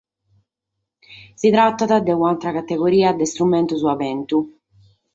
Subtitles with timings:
[1.41, 4.45] Si tratat de un’àtera categoria de istrumentos a bentu.